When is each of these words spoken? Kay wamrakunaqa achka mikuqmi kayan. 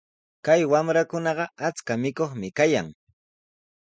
Kay 0.45 0.61
wamrakunaqa 0.71 1.45
achka 1.67 1.93
mikuqmi 2.01 2.47
kayan. 2.57 2.87